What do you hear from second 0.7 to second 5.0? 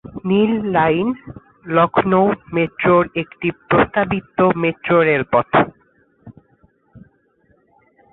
line Lucknow মেট্রোর একটি প্রস্তাবিত মেট্রো